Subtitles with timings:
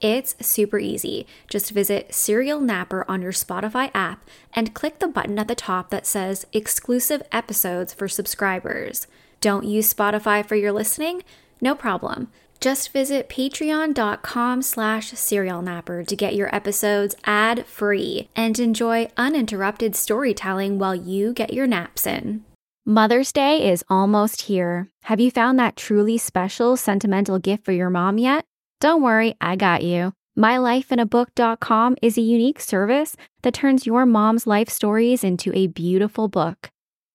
[0.00, 1.26] It's super easy.
[1.48, 5.90] Just visit Serial Napper on your Spotify app and click the button at the top
[5.90, 9.06] that says Exclusive Episodes for Subscribers.
[9.40, 11.22] Don't use Spotify for your listening?
[11.60, 12.30] No problem.
[12.60, 20.94] Just visit patreon.com slash serialnapper to get your episodes ad-free and enjoy uninterrupted storytelling while
[20.94, 22.44] you get your naps in.
[22.84, 24.88] Mother's Day is almost here.
[25.04, 28.47] Have you found that truly special sentimental gift for your mom yet?
[28.80, 30.12] Don't worry, I got you.
[30.38, 36.70] MyLifeInABook.com is a unique service that turns your mom's life stories into a beautiful book.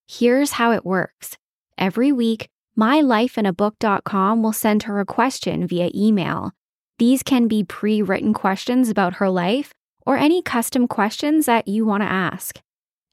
[0.06, 1.38] Here's how it works.
[1.78, 6.52] Every week, MyLifeInABook.com will send her a question via email.
[7.00, 9.72] These can be pre written questions about her life
[10.06, 12.60] or any custom questions that you want to ask.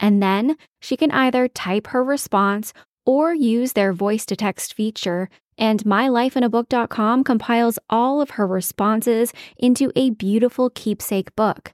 [0.01, 2.73] And then she can either type her response
[3.07, 5.29] or use their voice to text feature
[5.61, 11.73] and mylifeinabook.com compiles all of her responses into a beautiful keepsake book.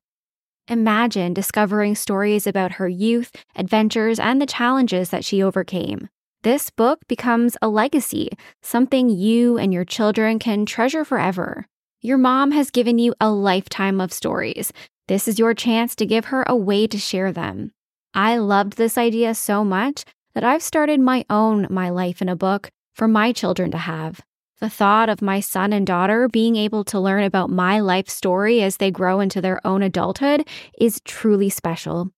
[0.69, 6.09] Imagine discovering stories about her youth, adventures, and the challenges that she overcame.
[6.43, 8.31] This book becomes a legacy,
[8.63, 11.67] something you and your children can treasure forever.
[12.03, 14.73] Your mom has given you a lifetime of stories.
[15.09, 17.71] This is your chance to give her a way to share them.
[18.13, 22.37] I loved this idea so much that I've started my own My Life in a
[22.37, 24.21] Book for my children to have.
[24.59, 28.63] The thought of my son and daughter being able to learn about my life story
[28.63, 32.11] as they grow into their own adulthood is truly special.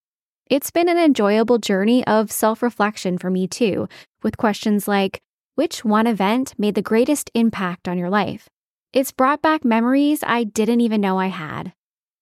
[0.48, 3.88] It's been an enjoyable journey of self reflection for me too,
[4.22, 5.20] with questions like
[5.56, 8.48] which one event made the greatest impact on your life?
[8.92, 11.72] It's brought back memories I didn't even know I had.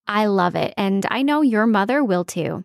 [0.08, 2.64] I love it, and I know your mother will too.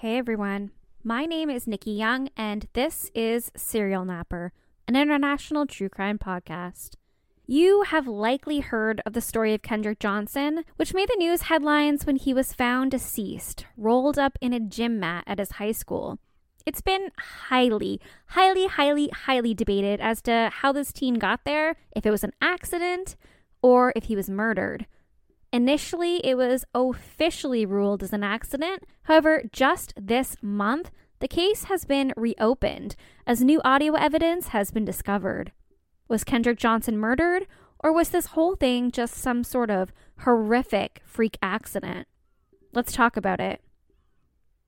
[0.00, 4.52] Hey everyone, my name is Nikki Young, and this is Serial Napper,
[4.86, 6.96] an international true crime podcast.
[7.46, 12.04] You have likely heard of the story of Kendrick Johnson, which made the news headlines
[12.04, 16.18] when he was found deceased, rolled up in a gym mat at his high school.
[16.66, 17.10] It's been
[17.48, 22.22] highly, highly, highly, highly debated as to how this teen got there, if it was
[22.22, 23.16] an accident,
[23.62, 24.86] or if he was murdered.
[25.52, 28.84] Initially, it was officially ruled as an accident.
[29.04, 30.90] However, just this month,
[31.20, 32.96] the case has been reopened
[33.26, 35.52] as new audio evidence has been discovered.
[36.08, 37.46] Was Kendrick Johnson murdered,
[37.80, 42.06] or was this whole thing just some sort of horrific freak accident?
[42.72, 43.62] Let's talk about it.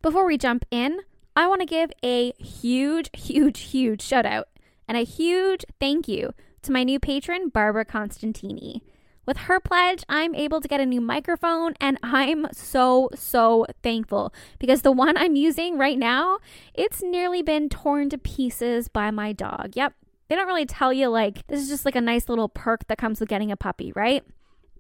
[0.01, 1.01] Before we jump in,
[1.37, 4.49] I want to give a huge, huge, huge shout out
[4.89, 8.83] and a huge thank you to my new patron, Barbara Constantini.
[9.29, 14.33] With her pledge, I'm able to get a new microphone, and I'm so, so thankful
[14.59, 16.39] because the one I'm using right now,
[16.73, 19.73] it's nearly been torn to pieces by my dog.
[19.75, 19.93] Yep,
[20.29, 22.97] they don't really tell you, like, this is just like a nice little perk that
[22.97, 24.25] comes with getting a puppy, right?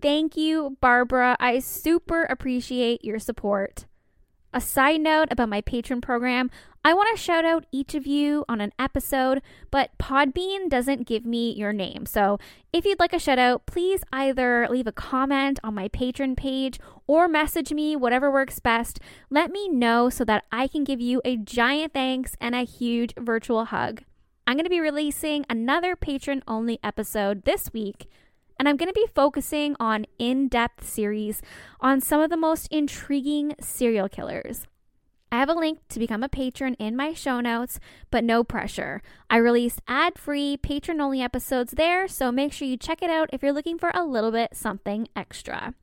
[0.00, 1.36] Thank you, Barbara.
[1.38, 3.84] I super appreciate your support.
[4.54, 6.50] A side note about my patron program
[6.88, 11.26] I want to shout out each of you on an episode, but Podbean doesn't give
[11.26, 12.06] me your name.
[12.06, 12.38] So
[12.72, 16.80] if you'd like a shout out, please either leave a comment on my patron page
[17.06, 19.00] or message me, whatever works best.
[19.28, 23.12] Let me know so that I can give you a giant thanks and a huge
[23.18, 24.04] virtual hug.
[24.46, 28.08] I'm going to be releasing another patron only episode this week
[28.58, 31.42] and I'm going to be focusing on in depth series
[31.82, 34.66] on some of the most intriguing serial killers.
[35.30, 37.78] I have a link to become a patron in my show notes,
[38.10, 39.02] but no pressure.
[39.28, 43.28] I release ad free, patron only episodes there, so make sure you check it out
[43.32, 45.74] if you're looking for a little bit something extra.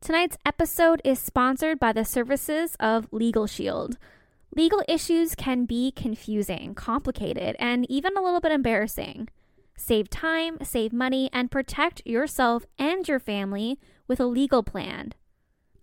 [0.00, 3.98] Tonight's episode is sponsored by the services of Legal Shield.
[4.54, 9.28] Legal issues can be confusing, complicated, and even a little bit embarrassing.
[9.76, 13.78] Save time, save money, and protect yourself and your family
[14.08, 15.12] with a legal plan.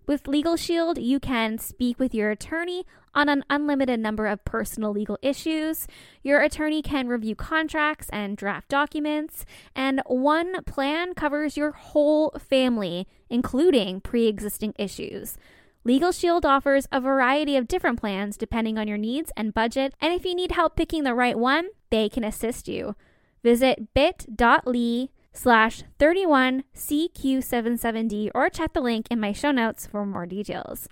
[0.08, 4.90] With Legal Shield, you can speak with your attorney on an unlimited number of personal
[4.90, 5.86] legal issues.
[6.22, 9.44] Your attorney can review contracts and draft documents,
[9.76, 15.36] and one plan covers your whole family, including pre existing issues.
[15.84, 20.14] Legal Shield offers a variety of different plans depending on your needs and budget, and
[20.14, 22.96] if you need help picking the right one, they can assist you.
[23.42, 30.88] Visit bit.ly slash 31CQ77D or check the link in my show notes for more details.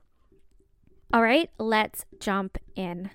[1.12, 3.10] All right, let's jump in.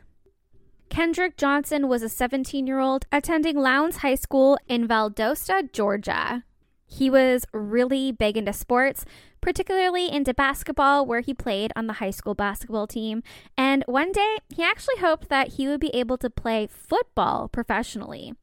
[0.90, 6.44] Kendrick Johnson was a 17 year old attending Lowndes High School in Valdosta, Georgia.
[6.86, 9.06] He was really big into sports,
[9.40, 13.24] particularly into basketball, where he played on the high school basketball team.
[13.58, 18.34] And one day, he actually hoped that he would be able to play football professionally.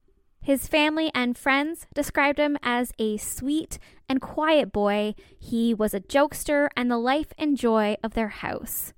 [0.49, 3.79] His family and friends described him as a sweet
[4.09, 5.15] and quiet boy.
[5.39, 8.95] He was a jokester and the life and joy of their house.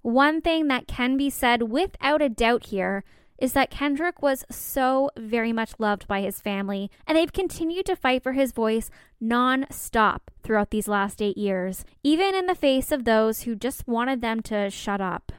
[0.00, 3.04] One thing that can be said without a doubt here
[3.36, 7.94] is that Kendrick was so very much loved by his family, and they've continued to
[7.94, 8.88] fight for his voice
[9.20, 13.86] non stop throughout these last eight years, even in the face of those who just
[13.86, 15.32] wanted them to shut up.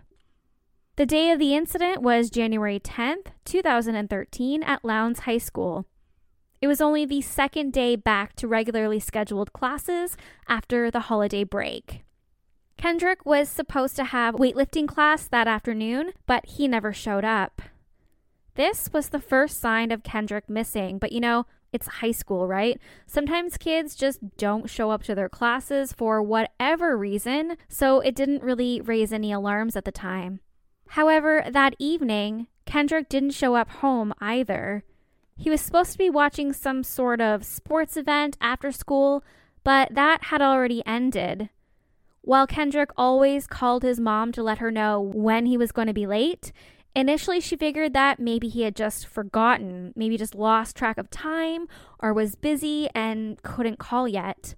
[0.99, 5.85] The day of the incident was January 10th, 2013, at Lowndes High School.
[6.59, 10.17] It was only the second day back to regularly scheduled classes
[10.49, 12.03] after the holiday break.
[12.75, 17.61] Kendrick was supposed to have weightlifting class that afternoon, but he never showed up.
[18.55, 22.77] This was the first sign of Kendrick missing, but you know, it's high school, right?
[23.07, 28.43] Sometimes kids just don't show up to their classes for whatever reason, so it didn't
[28.43, 30.41] really raise any alarms at the time.
[30.93, 34.83] However, that evening, Kendrick didn't show up home either.
[35.37, 39.23] He was supposed to be watching some sort of sports event after school,
[39.63, 41.49] but that had already ended.
[42.21, 45.93] While Kendrick always called his mom to let her know when he was going to
[45.93, 46.51] be late,
[46.95, 51.67] initially she figured that maybe he had just forgotten, maybe just lost track of time
[51.99, 54.55] or was busy and couldn't call yet.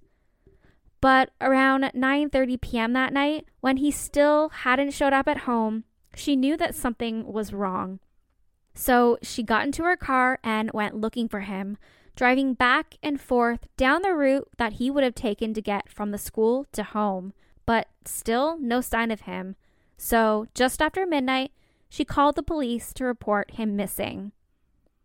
[1.02, 2.94] But around 9:30 p.m.
[2.94, 7.52] that night, when he still hadn't showed up at home, she knew that something was
[7.52, 8.00] wrong.
[8.74, 11.76] So she got into her car and went looking for him,
[12.16, 16.10] driving back and forth down the route that he would have taken to get from
[16.10, 17.32] the school to home,
[17.66, 19.56] but still no sign of him.
[19.96, 21.52] So, just after midnight,
[21.88, 24.32] she called the police to report him missing.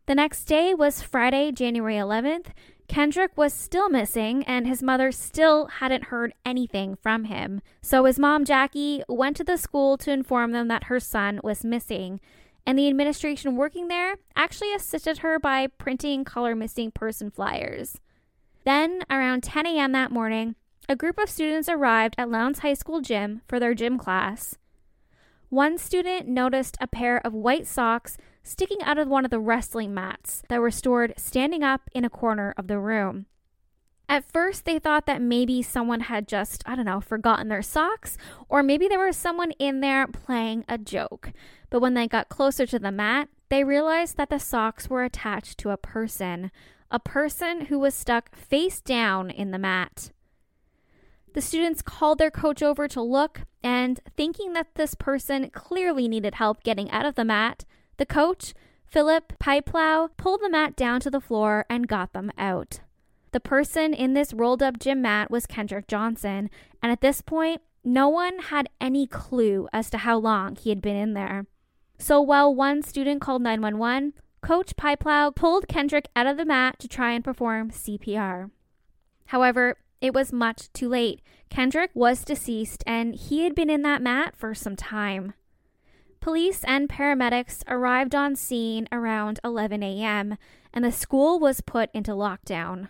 [0.06, 2.48] The next day was Friday, January 11th,
[2.88, 7.62] Kendrick was still missing, and his mother still hadn't heard anything from him.
[7.82, 11.66] So his mom, Jackie, went to the school to inform them that her son was
[11.66, 12.20] missing.
[12.66, 17.98] And the administration working there actually assisted her by printing color missing person flyers.
[18.66, 19.92] Then, around 10 a.m.
[19.94, 20.56] that morning,
[20.90, 24.58] a group of students arrived at Lowndes High School gym for their gym class.
[25.50, 29.94] One student noticed a pair of white socks sticking out of one of the wrestling
[29.94, 33.26] mats that were stored standing up in a corner of the room.
[34.10, 38.18] At first, they thought that maybe someone had just, I don't know, forgotten their socks,
[38.48, 41.34] or maybe there was someone in there playing a joke.
[41.70, 45.58] But when they got closer to the mat, they realized that the socks were attached
[45.60, 46.52] to a person,
[46.90, 50.12] a person who was stuck face down in the mat.
[51.34, 56.36] The students called their coach over to look, and thinking that this person clearly needed
[56.36, 57.66] help getting out of the mat,
[57.98, 58.54] the coach,
[58.86, 62.80] Philip Pipeplow, pulled the mat down to the floor and got them out.
[63.32, 66.50] The person in this rolled up gym mat was Kendrick Johnson,
[66.82, 70.82] and at this point, no one had any clue as to how long he had
[70.82, 71.46] been in there.
[71.98, 76.88] So while one student called 911, Coach Pipeplow pulled Kendrick out of the mat to
[76.88, 78.52] try and perform CPR.
[79.28, 81.22] However, it was much too late.
[81.50, 85.34] Kendrick was deceased and he had been in that mat for some time.
[86.28, 90.38] Police and paramedics arrived on scene around 11 a.m.,
[90.74, 92.90] and the school was put into lockdown.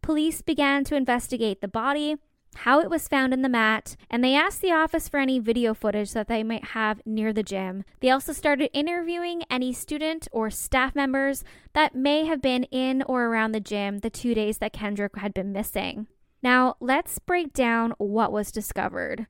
[0.00, 2.18] Police began to investigate the body,
[2.58, 5.74] how it was found in the mat, and they asked the office for any video
[5.74, 7.82] footage that they might have near the gym.
[7.98, 13.24] They also started interviewing any student or staff members that may have been in or
[13.24, 16.06] around the gym the two days that Kendrick had been missing.
[16.44, 19.26] Now, let's break down what was discovered.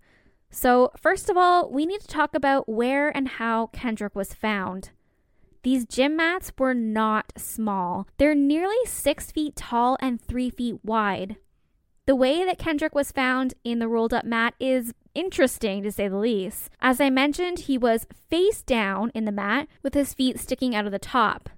[0.56, 4.88] So, first of all, we need to talk about where and how Kendrick was found.
[5.62, 8.08] These gym mats were not small.
[8.16, 11.36] They're nearly six feet tall and three feet wide.
[12.06, 16.08] The way that Kendrick was found in the rolled up mat is interesting to say
[16.08, 16.70] the least.
[16.80, 20.86] As I mentioned, he was face down in the mat with his feet sticking out
[20.86, 21.50] of the top.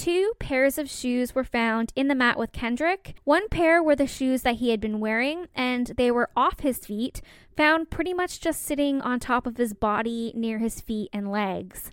[0.00, 3.16] Two pairs of shoes were found in the mat with Kendrick.
[3.24, 6.78] One pair were the shoes that he had been wearing, and they were off his
[6.78, 7.20] feet,
[7.54, 11.90] found pretty much just sitting on top of his body near his feet and legs.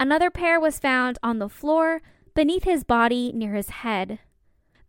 [0.00, 2.00] Another pair was found on the floor,
[2.34, 4.20] beneath his body near his head.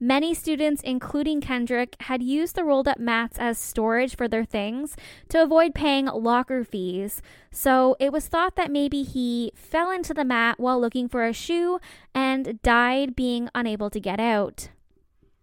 [0.02, 4.96] Many students, including Kendrick, had used the rolled up mats as storage for their things
[5.28, 10.24] to avoid paying locker fees, so it was thought that maybe he fell into the
[10.24, 11.80] mat while looking for a shoe
[12.16, 14.70] and died being unable to get out.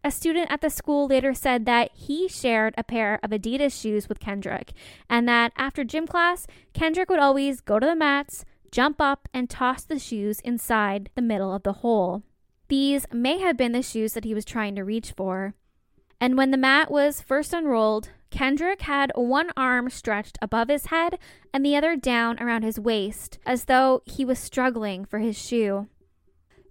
[0.02, 4.08] A student at the school later said that he shared a pair of Adidas shoes
[4.08, 4.72] with Kendrick,
[5.10, 9.50] and that after gym class, Kendrick would always go to the mats, jump up, and
[9.50, 12.22] toss the shoes inside the middle of the hole.
[12.68, 15.54] These may have been the shoes that he was trying to reach for.
[16.20, 21.18] And when the mat was first unrolled, Kendrick had one arm stretched above his head
[21.52, 25.88] and the other down around his waist, as though he was struggling for his shoe.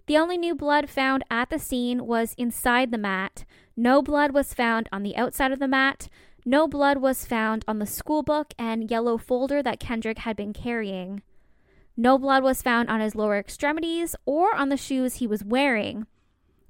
[0.06, 3.44] The only new blood found at the scene was inside the mat.
[3.76, 6.08] No blood was found on the outside of the mat.
[6.44, 10.52] No blood was found on the school book and yellow folder that Kendrick had been
[10.52, 11.22] carrying.
[11.96, 16.06] No blood was found on his lower extremities or on the shoes he was wearing.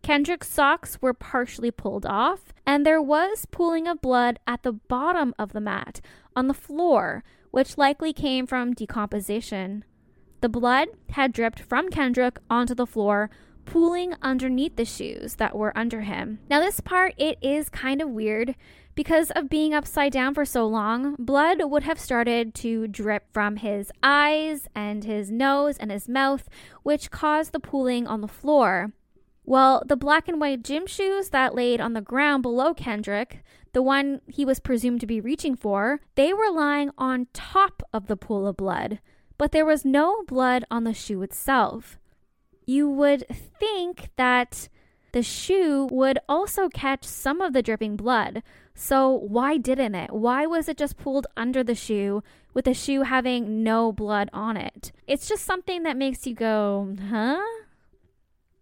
[0.03, 5.35] Kendrick's socks were partially pulled off, and there was pooling of blood at the bottom
[5.37, 6.01] of the mat,
[6.37, 9.85] on the floor, which likely came from decomposition.
[10.43, 13.31] The blood had dripped from Kendrick onto the floor,
[13.67, 16.39] pooling underneath the shoes that were under him.
[16.49, 18.55] Now this part it is kind of weird
[18.95, 23.57] because of being upside down for so long, blood would have started to drip from
[23.57, 26.49] his eyes and his nose and his mouth,
[26.83, 28.93] which caused the pooling on the floor.
[29.45, 33.45] Well, the black and white gym shoes that laid on the ground below Kendrick,
[33.75, 38.07] the one he was presumed to be reaching for, they were lying on top of
[38.07, 38.99] the pool of blood,
[39.37, 41.99] but there was no blood on the shoe itself.
[42.67, 44.69] You would think that
[45.13, 48.43] the shoe would also catch some of the dripping blood,
[48.79, 50.13] so, why didn't it?
[50.13, 54.59] Why was it just pulled under the shoe with the shoe having no blood on
[54.59, 54.93] it?
[55.07, 57.43] It's just something that makes you go, huh?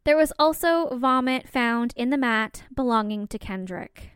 [0.05, 4.13] There was also vomit found in the mat belonging to Kendrick.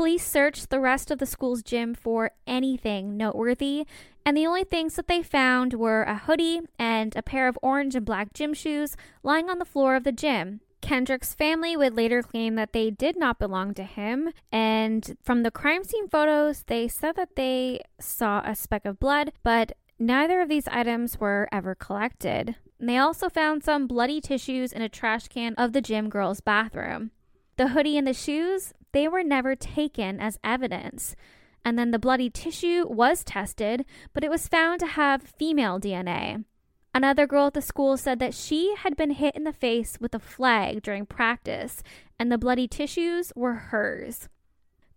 [0.00, 3.84] Police searched the rest of the school's gym for anything noteworthy,
[4.24, 7.94] and the only things that they found were a hoodie and a pair of orange
[7.94, 10.62] and black gym shoes lying on the floor of the gym.
[10.80, 15.50] Kendrick's family would later claim that they did not belong to him, and from the
[15.50, 20.48] crime scene photos, they said that they saw a speck of blood, but neither of
[20.48, 22.56] these items were ever collected.
[22.78, 27.10] they also found some bloody tissues in a trash can of the gym girl's bathroom.
[27.56, 31.16] The hoodie and the shoes, they were never taken as evidence.
[31.64, 36.44] And then the bloody tissue was tested, but it was found to have female DNA.
[36.92, 40.14] Another girl at the school said that she had been hit in the face with
[40.14, 41.82] a flag during practice,
[42.18, 44.28] and the bloody tissues were hers.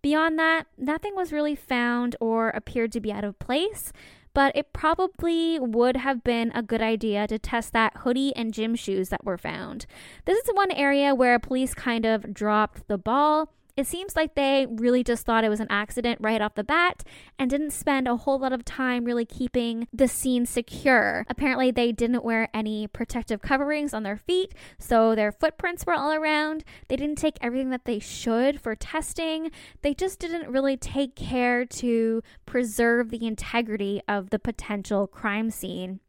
[0.02, 3.92] Beyond that, nothing was really found or appeared to be out of place,
[4.34, 8.74] but it probably would have been a good idea to test that hoodie and gym
[8.74, 9.86] shoes that were found.
[10.24, 14.66] This is one area where police kind of dropped the ball it seems like they
[14.68, 17.02] really just thought it was an accident right off the bat
[17.38, 21.26] and didn't spend a whole lot of time really keeping the scene secure.
[21.28, 26.12] Apparently, they didn't wear any protective coverings on their feet, so their footprints were all
[26.12, 26.64] around.
[26.88, 29.50] They didn't take everything that they should for testing.
[29.82, 36.00] They just didn't really take care to preserve the integrity of the potential crime scene.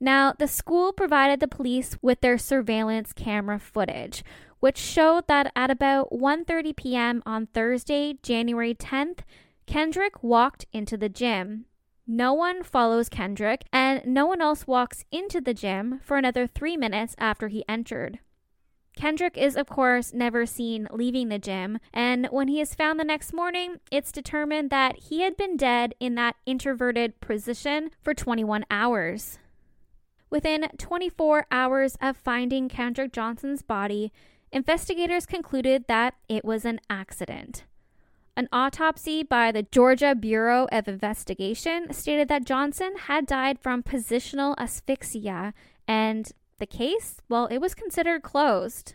[0.00, 4.22] Now, the school provided the police with their surveillance camera footage,
[4.60, 7.22] which showed that at about 1:30 p.m.
[7.26, 9.20] on Thursday, January 10th,
[9.66, 11.66] Kendrick walked into the gym.
[12.06, 16.76] No one follows Kendrick, and no one else walks into the gym for another three
[16.76, 18.20] minutes after he entered.
[18.96, 23.04] Kendrick is, of course, never seen leaving the gym, and when he is found the
[23.04, 28.64] next morning, it's determined that he had been dead in that introverted position for 21
[28.70, 29.38] hours.
[30.30, 34.12] Within 24 hours of finding Kendrick Johnson's body,
[34.52, 37.64] investigators concluded that it was an accident.
[38.36, 44.54] An autopsy by the Georgia Bureau of Investigation stated that Johnson had died from positional
[44.58, 45.54] asphyxia,
[45.88, 48.94] and the case, well, it was considered closed.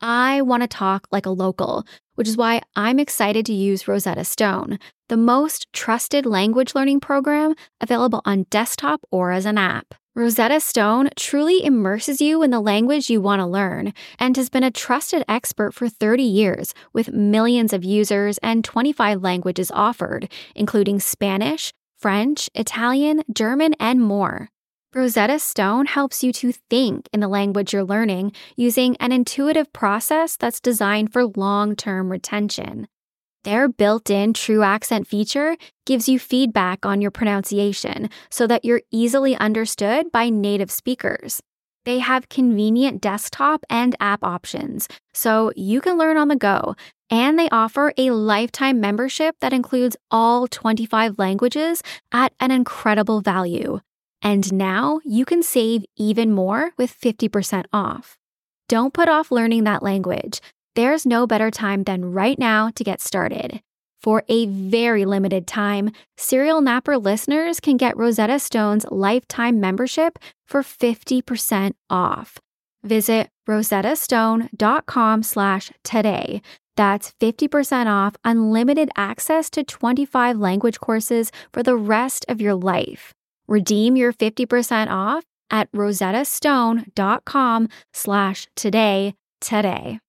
[0.00, 4.24] I want to talk like a local, which is why I'm excited to use Rosetta
[4.24, 9.94] Stone, the most trusted language learning program available on desktop or as an app.
[10.16, 14.62] Rosetta Stone truly immerses you in the language you want to learn and has been
[14.62, 21.00] a trusted expert for 30 years with millions of users and 25 languages offered, including
[21.00, 24.50] Spanish, French, Italian, German, and more.
[24.94, 30.36] Rosetta Stone helps you to think in the language you're learning using an intuitive process
[30.36, 32.86] that's designed for long term retention.
[33.42, 38.82] Their built in true accent feature gives you feedback on your pronunciation so that you're
[38.92, 41.40] easily understood by native speakers.
[41.84, 46.76] They have convenient desktop and app options, so you can learn on the go.
[47.10, 51.82] And they offer a lifetime membership that includes all 25 languages
[52.12, 53.80] at an incredible value.
[54.24, 58.16] And now you can save even more with 50% off.
[58.68, 60.40] Don't put off learning that language.
[60.74, 63.60] There's no better time than right now to get started.
[64.02, 70.62] For a very limited time, Serial Napper listeners can get Rosetta Stone's lifetime membership for
[70.62, 72.38] 50% off.
[72.82, 76.42] Visit rosettastone.com slash today.
[76.76, 83.14] That's 50% off unlimited access to 25 language courses for the rest of your life.
[83.46, 90.00] Redeem your 50% off at rosettastone.com slash today today.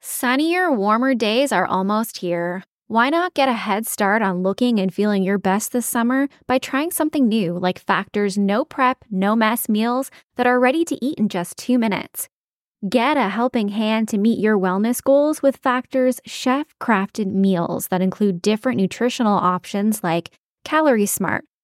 [0.00, 2.64] Sunnier, warmer days are almost here.
[2.88, 6.58] Why not get a head start on looking and feeling your best this summer by
[6.58, 11.18] trying something new like Factor's no prep, no mess meals that are ready to eat
[11.18, 12.28] in just two minutes?
[12.88, 18.02] Get a helping hand to meet your wellness goals with Factor's chef crafted meals that
[18.02, 20.30] include different nutritional options like
[20.64, 21.44] Calorie Smart,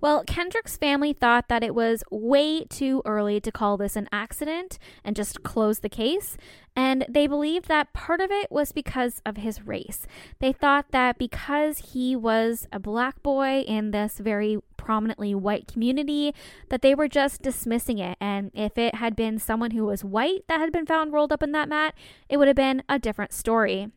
[0.00, 4.78] Well, Kendrick's family thought that it was way too early to call this an accident
[5.04, 6.36] and just close the case,
[6.76, 10.06] and they believed that part of it was because of his race.
[10.38, 16.32] They thought that because he was a black boy in this very prominently white community,
[16.68, 20.44] that they were just dismissing it, and if it had been someone who was white
[20.46, 21.92] that had been found rolled up in that mat,
[22.28, 23.90] it would have been a different story.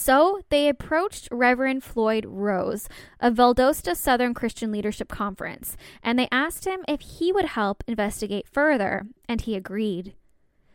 [0.00, 6.66] So they approached Reverend Floyd Rose of Valdosta Southern Christian Leadership Conference, and they asked
[6.66, 10.14] him if he would help investigate further, and he agreed.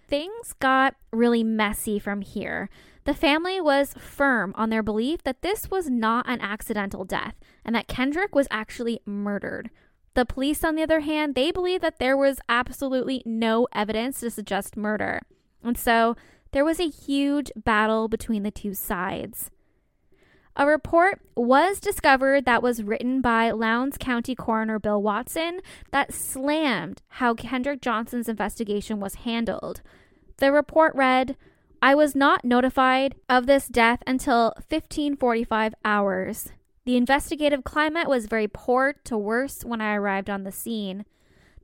[0.09, 2.69] Things got really messy from here.
[3.05, 7.73] The family was firm on their belief that this was not an accidental death and
[7.75, 9.69] that Kendrick was actually murdered.
[10.15, 14.29] The police, on the other hand, they believe that there was absolutely no evidence to
[14.29, 15.21] suggest murder.
[15.63, 16.17] And so
[16.53, 19.51] there was a huge battle between the two sides.
[20.55, 25.61] A report was discovered that was written by Lowndes County Coroner Bill Watson
[25.91, 29.81] that slammed how Kendrick Johnson's investigation was handled.
[30.37, 31.35] The report read,
[31.81, 36.49] I was not notified of this death until 1545 hours.
[36.85, 41.05] The investigative climate was very poor to worse when I arrived on the scene.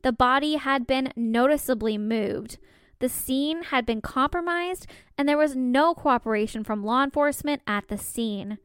[0.02, 2.58] The body had been noticeably moved.
[3.00, 7.98] The scene had been compromised and there was no cooperation from law enforcement at the
[7.98, 8.58] scene.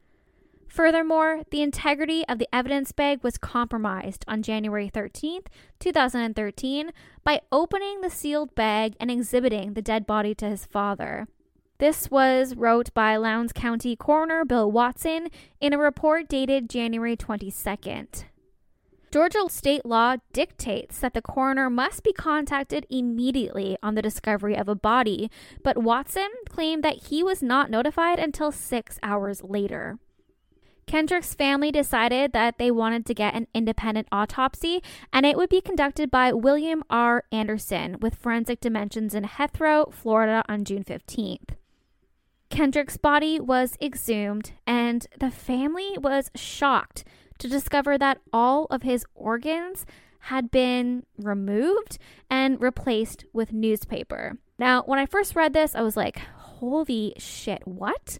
[0.67, 5.47] Furthermore, the integrity of the evidence bag was compromised on January 13th,
[5.79, 6.91] 2013,
[7.23, 11.27] by opening the sealed bag and exhibiting the dead body to his father.
[11.77, 15.29] This was wrote by Lowndes County Coroner Bill Watson
[15.61, 18.25] in a report dated January 22nd.
[19.15, 24.67] Georgia state law dictates that the coroner must be contacted immediately on the discovery of
[24.67, 25.31] a body,
[25.63, 29.97] but Watson claimed that he was not notified until six hours later.
[30.85, 35.61] Kendrick's family decided that they wanted to get an independent autopsy, and it would be
[35.61, 37.23] conducted by William R.
[37.31, 41.51] Anderson with Forensic Dimensions in Heathrow, Florida on June 15th.
[42.49, 47.05] Kendrick's body was exhumed, and the family was shocked
[47.39, 49.85] to discover that all of his organs
[50.19, 51.97] had been removed
[52.29, 54.37] and replaced with newspaper.
[54.57, 58.17] Now, when I first read this, I was like, holy shit, what?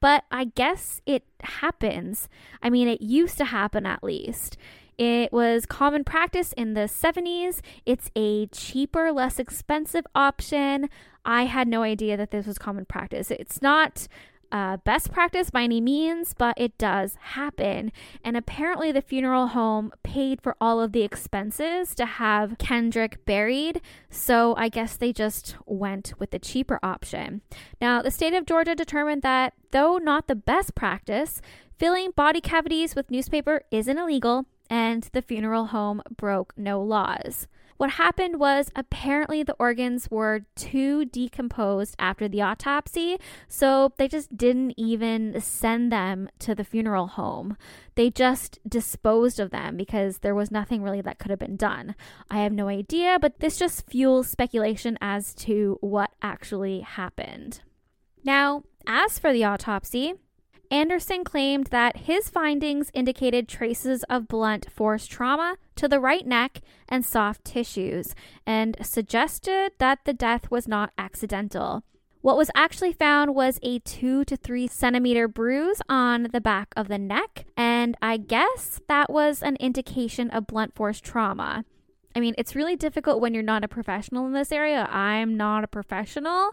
[0.00, 2.28] But I guess it happens.
[2.62, 4.56] I mean, it used to happen at least.
[4.96, 7.60] It was common practice in the 70s.
[7.86, 10.88] It's a cheaper, less expensive option.
[11.24, 13.30] I had no idea that this was common practice.
[13.30, 14.08] It's not
[14.50, 17.92] uh, best practice by any means, but it does happen.
[18.24, 23.80] And apparently, the funeral home paid for all of the expenses to have Kendrick buried.
[24.10, 27.42] So I guess they just went with the cheaper option.
[27.80, 31.40] Now, the state of Georgia determined that, though not the best practice,
[31.78, 37.46] filling body cavities with newspaper isn't illegal, and the funeral home broke no laws.
[37.78, 44.36] What happened was apparently the organs were too decomposed after the autopsy, so they just
[44.36, 47.56] didn't even send them to the funeral home.
[47.94, 51.94] They just disposed of them because there was nothing really that could have been done.
[52.28, 57.60] I have no idea, but this just fuels speculation as to what actually happened.
[58.24, 60.14] Now, as for the autopsy,
[60.70, 66.60] Anderson claimed that his findings indicated traces of blunt force trauma to the right neck
[66.88, 68.14] and soft tissues
[68.46, 71.84] and suggested that the death was not accidental.
[72.20, 76.88] What was actually found was a two to three centimeter bruise on the back of
[76.88, 81.64] the neck, and I guess that was an indication of blunt force trauma.
[82.16, 84.88] I mean, it's really difficult when you're not a professional in this area.
[84.90, 86.50] I'm not a professional.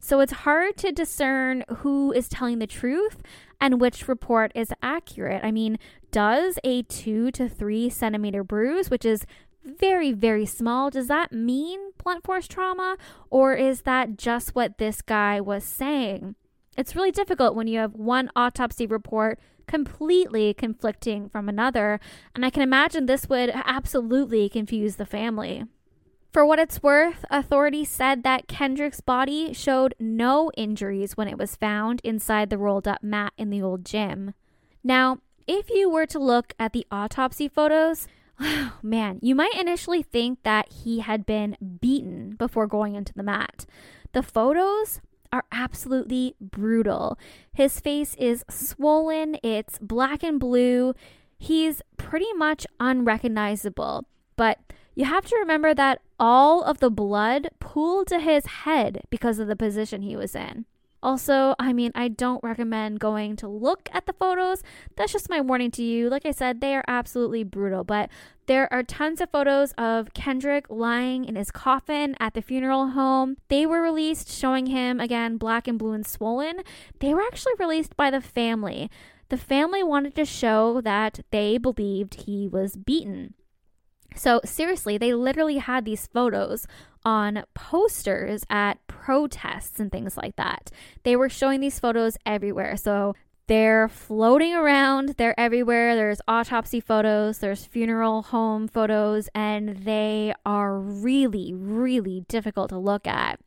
[0.00, 3.20] So it's hard to discern who is telling the truth
[3.60, 5.44] and which report is accurate.
[5.44, 5.78] I mean,
[6.10, 9.26] does a two to three centimeter bruise, which is
[9.64, 12.96] very, very small, does that mean blunt force trauma?
[13.30, 16.36] Or is that just what this guy was saying?
[16.76, 22.00] It's really difficult when you have one autopsy report completely conflicting from another,
[22.34, 25.64] and I can imagine this would absolutely confuse the family.
[26.32, 31.56] For what it's worth, authorities said that Kendrick's body showed no injuries when it was
[31.56, 34.34] found inside the rolled up mat in the old gym.
[34.84, 38.06] Now, if you were to look at the autopsy photos,
[38.40, 43.22] oh man, you might initially think that he had been beaten before going into the
[43.22, 43.64] mat.
[44.12, 45.00] The photos
[45.32, 47.18] are absolutely brutal.
[47.52, 50.94] His face is swollen, it's black and blue.
[51.38, 54.06] He's pretty much unrecognizable.
[54.36, 54.58] But
[54.98, 59.46] you have to remember that all of the blood pooled to his head because of
[59.46, 60.66] the position he was in.
[61.00, 64.60] Also, I mean, I don't recommend going to look at the photos.
[64.96, 66.10] That's just my warning to you.
[66.10, 68.10] Like I said, they are absolutely brutal, but
[68.46, 73.36] there are tons of photos of Kendrick lying in his coffin at the funeral home.
[73.46, 76.62] They were released showing him again black and blue and swollen.
[76.98, 78.90] They were actually released by the family.
[79.28, 83.34] The family wanted to show that they believed he was beaten.
[84.14, 86.66] So, seriously, they literally had these photos
[87.04, 90.70] on posters at protests and things like that.
[91.04, 92.76] They were showing these photos everywhere.
[92.76, 93.14] So,
[93.48, 95.96] they're floating around, they're everywhere.
[95.96, 103.06] There's autopsy photos, there's funeral home photos, and they are really, really difficult to look
[103.06, 103.40] at.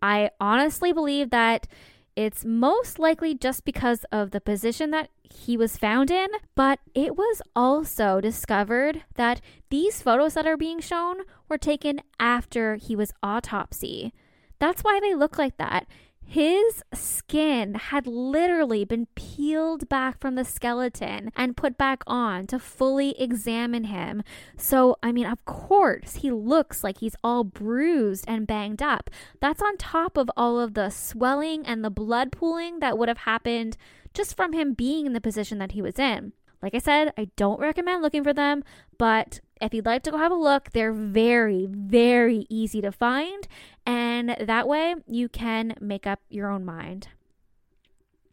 [0.00, 1.66] I honestly believe that
[2.16, 7.16] it's most likely just because of the position that he was found in, but it
[7.16, 13.12] was also discovered that these photos that are being shown were taken after he was
[13.22, 14.12] autopsy.
[14.58, 15.86] That's why they look like that.
[16.26, 22.58] His skin had literally been peeled back from the skeleton and put back on to
[22.58, 24.22] fully examine him.
[24.56, 29.10] So, I mean, of course, he looks like he's all bruised and banged up.
[29.40, 33.18] That's on top of all of the swelling and the blood pooling that would have
[33.18, 33.76] happened
[34.12, 36.32] just from him being in the position that he was in.
[36.62, 38.64] Like I said, I don't recommend looking for them,
[38.96, 43.46] but if you'd like to go have a look, they're very, very easy to find.
[43.86, 47.08] And that way you can make up your own mind.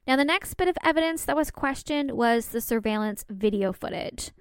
[0.07, 4.31] Now, the next bit of evidence that was questioned was the surveillance video footage.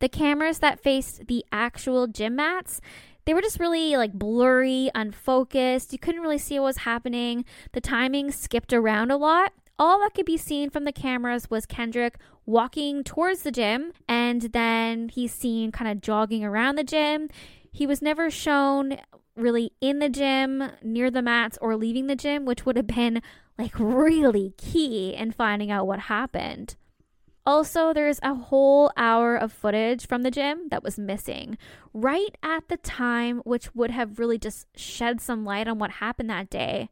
[0.00, 2.80] The cameras that faced the actual gym mats,
[3.24, 5.92] they were just really like blurry, unfocused.
[5.92, 7.44] You couldn't really see what was happening.
[7.72, 9.52] The timing skipped around a lot.
[9.78, 14.42] All that could be seen from the cameras was Kendrick walking towards the gym and
[14.52, 17.28] then he's seen kind of jogging around the gym.
[17.72, 18.98] He was never shown
[19.36, 23.20] really in the gym, near the mats, or leaving the gym, which would have been
[23.58, 26.76] like really key in finding out what happened.
[27.46, 31.58] Also, there's a whole hour of footage from the gym that was missing
[31.92, 36.30] right at the time, which would have really just shed some light on what happened
[36.30, 36.88] that day.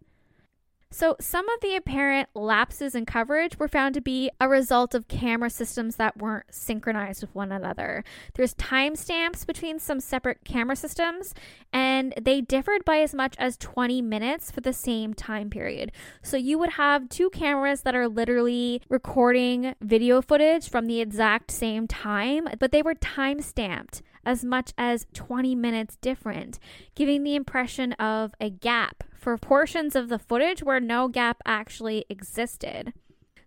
[0.95, 5.09] So, some of the apparent lapses in coverage were found to be a result of
[5.09, 8.05] camera systems that weren't synchronized with one another.
[8.35, 11.33] There's timestamps between some separate camera systems,
[11.73, 15.93] and they differed by as much as 20 minutes for the same time period.
[16.21, 21.53] So, you would have two cameras that are literally recording video footage from the exact
[21.53, 26.59] same time, but they were time stamped as much as 20 minutes different,
[26.95, 32.05] giving the impression of a gap for portions of the footage where no gap actually
[32.11, 32.93] existed.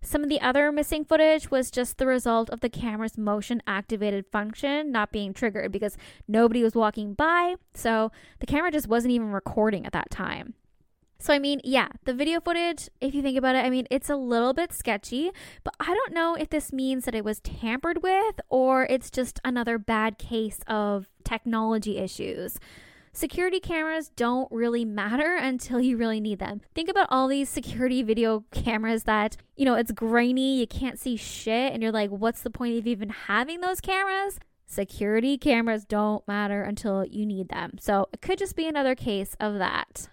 [0.02, 4.26] Some of the other missing footage was just the result of the camera's motion activated
[4.32, 9.32] function not being triggered because nobody was walking by, so the camera just wasn't even
[9.32, 10.54] recording at that time.
[11.18, 14.10] So, I mean, yeah, the video footage, if you think about it, I mean, it's
[14.10, 15.32] a little bit sketchy,
[15.64, 19.40] but I don't know if this means that it was tampered with or it's just
[19.44, 22.60] another bad case of technology issues.
[23.16, 26.60] Security cameras don't really matter until you really need them.
[26.76, 31.16] Think about all these security video cameras that, you know, it's grainy, you can't see
[31.16, 34.38] shit, and you're like, what's the point of even having those cameras?
[34.68, 37.78] Security cameras don't matter until you need them.
[37.80, 40.10] So it could just be another case of that.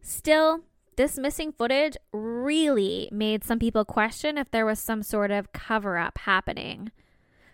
[0.00, 0.62] Still,
[0.96, 5.96] this missing footage really made some people question if there was some sort of cover
[5.96, 6.90] up happening.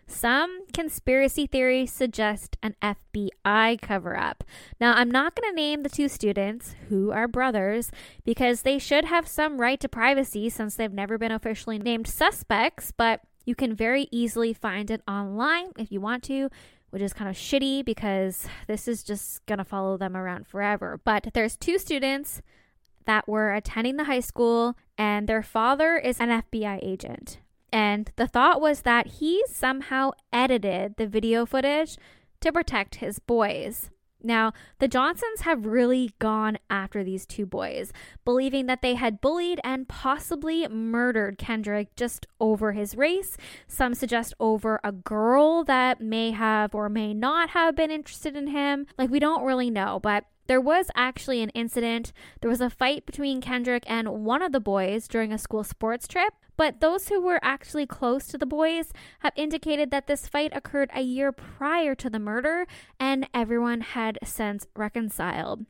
[0.08, 4.42] Some conspiracy theories suggest an FBI cover up.
[4.80, 7.92] Now, I'm not going to name the two students who are brothers
[8.24, 12.90] because they should have some right to privacy since they've never been officially named suspects,
[12.90, 16.48] but you can very easily find it online if you want to
[16.90, 21.00] which is kind of shitty because this is just going to follow them around forever.
[21.04, 22.40] But there's two students
[23.04, 27.38] that were attending the high school, and their father is an FBI agent.
[27.72, 31.96] And the thought was that he somehow edited the video footage
[32.40, 33.90] to protect his boys.
[34.20, 37.92] Now, the Johnsons have really gone after these two boys,
[38.24, 43.36] believing that they had bullied and possibly murdered Kendrick just over his race.
[43.68, 48.48] Some suggest over a girl that may have or may not have been interested in
[48.48, 48.86] him.
[48.98, 52.12] Like, we don't really know, but there was actually an incident.
[52.40, 56.08] There was a fight between Kendrick and one of the boys during a school sports
[56.08, 56.32] trip.
[56.56, 60.90] But those who were actually close to the boys have indicated that this fight occurred
[60.92, 62.66] a year prior to the murder
[62.98, 65.66] and everyone had since reconciled.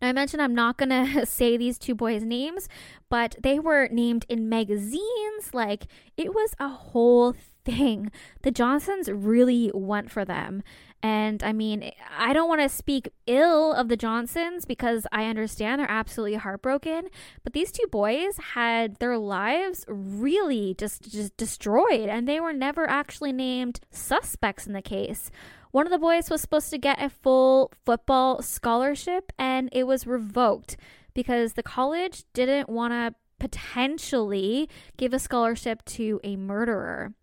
[0.00, 2.68] Now, I mentioned I'm not going to say these two boys' names,
[3.08, 5.52] but they were named in magazines.
[5.52, 8.10] Like, it was a whole thing.
[8.42, 10.62] The Johnsons really went for them.
[11.02, 15.80] And I mean, I don't want to speak ill of the Johnsons because I understand
[15.80, 17.08] they're absolutely heartbroken,
[17.42, 22.88] but these two boys had their lives really just just destroyed and they were never
[22.88, 25.30] actually named suspects in the case.
[25.70, 30.06] One of the boys was supposed to get a full football scholarship and it was
[30.06, 30.76] revoked
[31.14, 37.14] because the college didn't want to potentially give a scholarship to a murderer.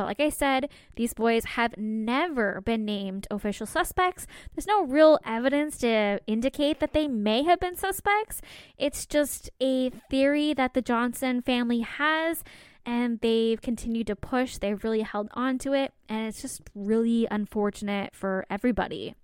[0.00, 4.26] But like I said, these boys have never been named official suspects.
[4.54, 8.40] There's no real evidence to indicate that they may have been suspects.
[8.78, 12.42] It's just a theory that the Johnson family has
[12.86, 14.56] and they've continued to push.
[14.56, 19.16] They've really held on to it, and it's just really unfortunate for everybody.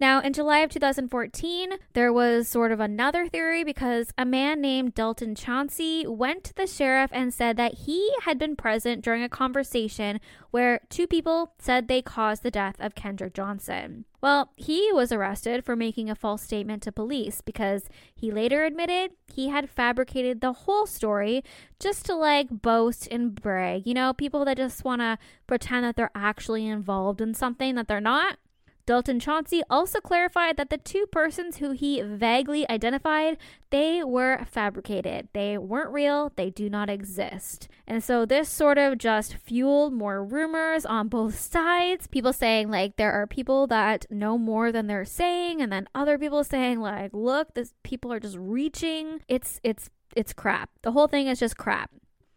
[0.00, 4.94] Now, in July of 2014, there was sort of another theory because a man named
[4.94, 9.28] Dalton Chauncey went to the sheriff and said that he had been present during a
[9.28, 14.04] conversation where two people said they caused the death of Kendrick Johnson.
[14.20, 19.12] Well, he was arrested for making a false statement to police because he later admitted
[19.32, 21.44] he had fabricated the whole story
[21.78, 23.86] just to like boast and brag.
[23.86, 27.86] You know, people that just want to pretend that they're actually involved in something that
[27.86, 28.38] they're not.
[28.86, 33.38] Dalton Chauncey also clarified that the two persons who he vaguely identified,
[33.70, 35.28] they were fabricated.
[35.32, 37.68] They weren't real, they do not exist.
[37.86, 42.06] And so this sort of just fueled more rumors on both sides.
[42.06, 46.18] People saying like there are people that know more than they're saying and then other
[46.18, 49.20] people saying like look, this people are just reaching.
[49.28, 50.70] It's it's it's crap.
[50.82, 51.90] The whole thing is just crap.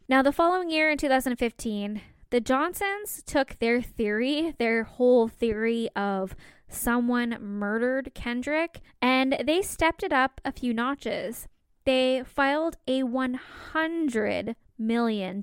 [0.09, 6.35] Now, the following year in 2015, the Johnsons took their theory, their whole theory of
[6.69, 11.47] someone murdered Kendrick, and they stepped it up a few notches.
[11.85, 15.41] They filed a $100 million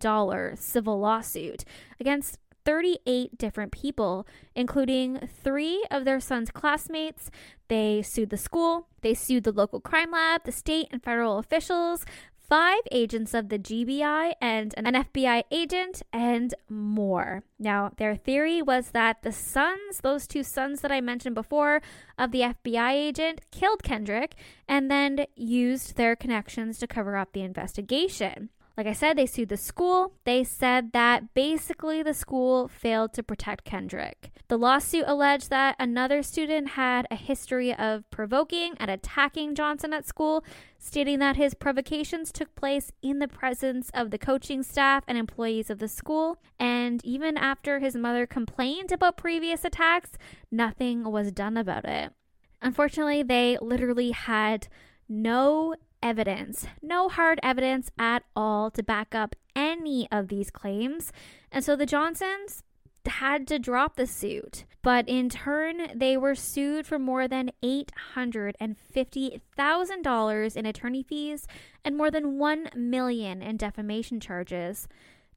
[0.57, 1.65] civil lawsuit
[1.99, 7.31] against 38 different people, including three of their son's classmates.
[7.69, 12.05] They sued the school, they sued the local crime lab, the state and federal officials,
[12.49, 17.43] five agents of the GBI and an FBI agent, and more.
[17.59, 21.81] Now, their theory was that the sons, those two sons that I mentioned before
[22.19, 24.35] of the FBI agent, killed Kendrick
[24.69, 28.51] and then used their connections to cover up the investigation.
[28.77, 30.15] Like I said, they sued the school.
[30.25, 34.33] They said that basically the school failed to protect Kendrick.
[34.49, 40.07] The lawsuit alleged that another student had a history of provoking and attacking Johnson at
[40.07, 40.45] school,
[40.77, 45.71] stating that his provocations took place in the presence of the coaching staff and employees
[45.71, 46.39] of the school.
[46.59, 50.11] And even after his mother complained about previous attacks,
[50.51, 52.13] nothing was done about it.
[52.61, 54.67] Unfortunately, they literally had
[55.09, 55.75] no
[56.05, 61.11] evidence, no hard evidence at all to back up any of these claims.
[61.51, 62.63] And so the Johnsons
[63.07, 64.67] had to drop the suit.
[64.83, 71.47] But in turn, they were sued for more than $850,000 in attorney fees
[71.85, 74.87] and more than 1 million in defamation charges.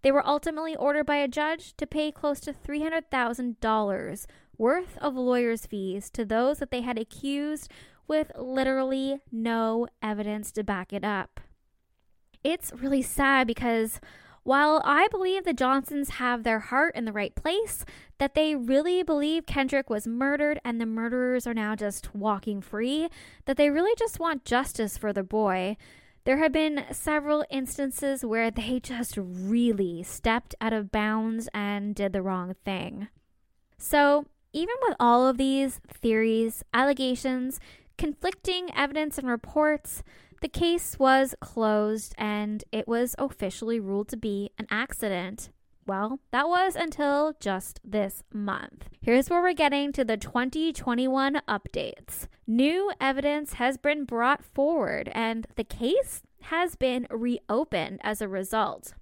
[0.01, 4.25] They were ultimately ordered by a judge to pay close to $300,000
[4.57, 7.71] worth of lawyers' fees to those that they had accused
[8.07, 11.39] with literally no evidence to back it up.
[12.43, 13.99] It's really sad because
[14.43, 17.83] while I believe the Johnsons have their heart in the right place,
[18.17, 23.09] that they really believe Kendrick was murdered and the murderers are now just walking free,
[23.43, 25.75] that they really just want justice for the boy,
[26.23, 32.13] there have been several instances where they just really stepped out of bounds and did
[32.13, 33.09] the wrong thing.
[33.77, 37.59] So, even with all of these theories, allegations,
[37.97, 40.03] conflicting evidence and reports,
[40.41, 45.49] the case was closed and it was officially ruled to be an accident.
[45.87, 48.89] Well, that was until just this month.
[49.01, 52.27] Here's where we're getting to the 2021 updates.
[52.45, 58.93] New evidence has been brought forward, and the case has been reopened as a result.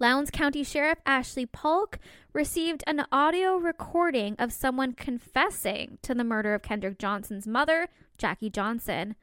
[0.00, 1.98] Lowndes County Sheriff Ashley Paulk
[2.32, 8.48] received an audio recording of someone confessing to the murder of Kendrick Johnson's mother, Jackie
[8.48, 9.16] Johnson.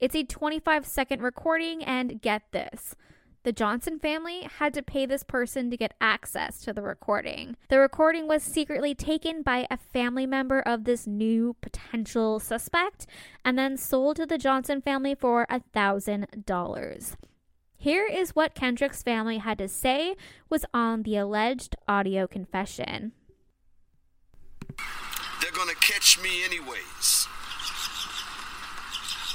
[0.00, 2.96] It's a 25 second recording, and get this.
[3.42, 7.56] The Johnson family had to pay this person to get access to the recording.
[7.68, 13.06] The recording was secretly taken by a family member of this new potential suspect
[13.44, 17.16] and then sold to the Johnson family for a $1,000.
[17.82, 20.14] Here is what Kendrick's family had to say
[20.48, 23.10] was on the alleged audio confession.
[25.40, 27.26] They're going to catch me anyways.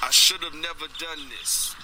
[0.02, 1.76] I should have never done this.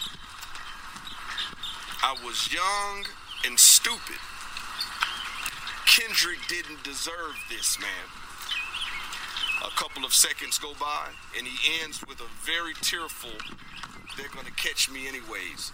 [2.02, 3.08] I was young
[3.46, 4.24] and stupid.
[5.86, 8.08] Kendrick didn't deserve this, man.
[9.68, 13.36] A couple of seconds go by, and he ends with a very tearful,
[14.16, 15.74] they're to catch me anyways.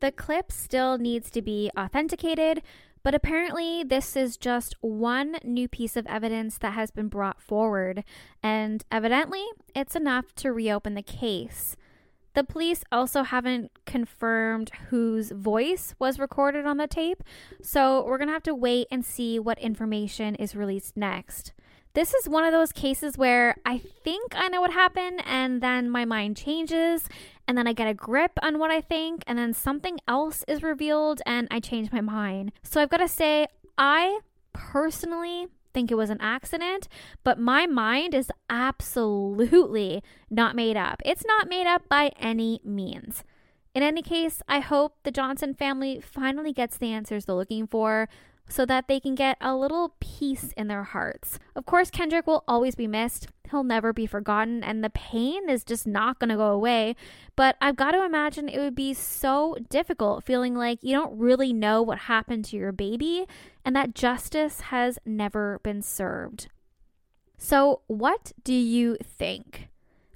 [0.00, 2.62] The clip still needs to be authenticated,
[3.02, 8.04] but apparently, this is just one new piece of evidence that has been brought forward,
[8.42, 11.76] and evidently, it's enough to reopen the case.
[12.34, 17.22] The police also haven't confirmed whose voice was recorded on the tape,
[17.62, 21.52] so we're gonna have to wait and see what information is released next.
[21.92, 25.90] This is one of those cases where I think I know what happened, and then
[25.90, 27.08] my mind changes,
[27.50, 30.62] and then I get a grip on what I think, and then something else is
[30.62, 32.52] revealed, and I change my mind.
[32.62, 34.20] So I've got to say, I
[34.52, 36.86] personally think it was an accident,
[37.24, 41.02] but my mind is absolutely not made up.
[41.04, 43.24] It's not made up by any means.
[43.74, 48.08] In any case, I hope the Johnson family finally gets the answers they're looking for
[48.48, 51.40] so that they can get a little peace in their hearts.
[51.56, 53.26] Of course, Kendrick will always be missed.
[53.50, 56.96] He'll never be forgotten, and the pain is just not going to go away.
[57.36, 61.52] But I've got to imagine it would be so difficult feeling like you don't really
[61.52, 63.26] know what happened to your baby
[63.64, 66.48] and that justice has never been served.
[67.38, 69.68] So, what do you think?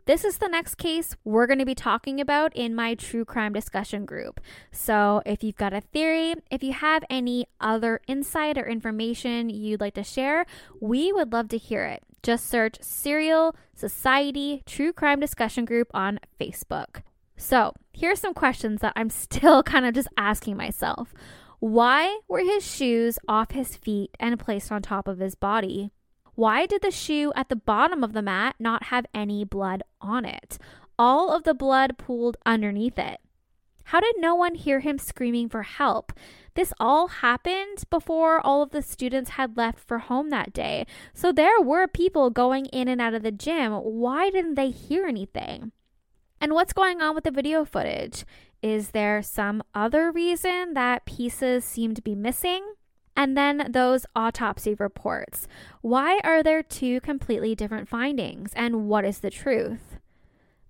[0.07, 3.55] This is the next case we're going to be talking about in my true crime
[3.55, 4.39] discussion group.
[4.71, 9.81] So, if you've got a theory, if you have any other insight or information you'd
[9.81, 10.45] like to share,
[10.81, 12.03] we would love to hear it.
[12.25, 17.03] Just search Serial Society True Crime Discussion Group on Facebook.
[17.37, 21.13] So, here's some questions that I'm still kind of just asking myself.
[21.61, 25.93] Why were his shoes off his feet and placed on top of his body?
[26.35, 30.25] Why did the shoe at the bottom of the mat not have any blood on
[30.25, 30.57] it?
[30.99, 33.21] All of the blood pooled underneath it.
[33.85, 36.13] How did no one hear him screaming for help?
[36.55, 40.87] This all happened before all of the students had left for home that day.
[41.13, 43.73] So there were people going in and out of the gym.
[43.73, 45.73] Why didn't they hear anything?
[46.41, 48.25] And what's going on with the video footage?
[48.63, 52.75] Is there some other reason that pieces seem to be missing?
[53.17, 55.47] And then those autopsy reports.
[55.83, 58.53] Why are there two completely different findings?
[58.55, 59.99] And what is the truth?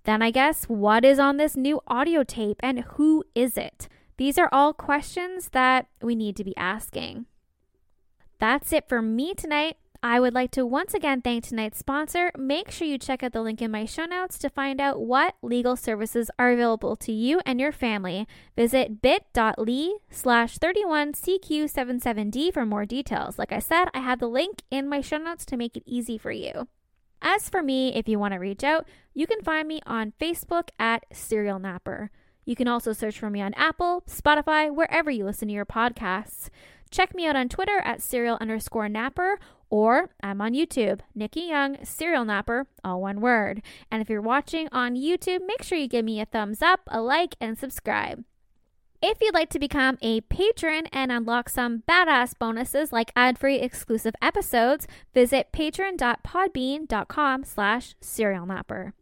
[0.04, 3.88] Then I guess what is on this new audio tape and who is it?
[4.16, 7.26] These are all questions that we need to be asking.
[8.38, 9.76] That's it for me tonight.
[10.02, 12.30] I would like to once again thank tonight's sponsor.
[12.36, 15.36] Make sure you check out the link in my show notes to find out what
[15.40, 18.28] legal services are available to you and your family.
[18.54, 23.38] Visit bit.ly slash 31CQ77D for more details.
[23.38, 26.18] Like I said, I have the link in my show notes to make it easy
[26.18, 26.68] for you.
[27.26, 30.68] As for me, if you want to reach out, you can find me on Facebook
[30.78, 32.10] at Serial Napper.
[32.44, 36.50] You can also search for me on Apple, Spotify, wherever you listen to your podcasts.
[36.90, 39.38] Check me out on Twitter at serial underscore napper,
[39.70, 43.62] or I'm on YouTube, Nikki Young, serial napper, all one word.
[43.90, 47.00] And if you're watching on YouTube, make sure you give me a thumbs up, a
[47.00, 48.22] like, and subscribe.
[49.02, 54.14] If you'd like to become a patron and unlock some badass bonuses like ad-free exclusive
[54.22, 58.92] episodes, visit patron.podbean.com slash serialnapper.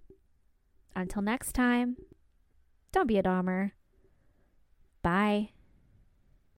[0.97, 1.97] Until next time,
[2.93, 3.73] don't be a Dahmer.
[5.03, 5.51] Bye.